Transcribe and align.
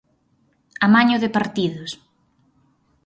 Amaño 0.87 1.17
de 1.23 1.29
partidos. 1.37 1.91